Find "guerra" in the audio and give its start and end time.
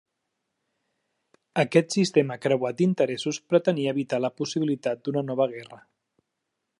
5.53-5.83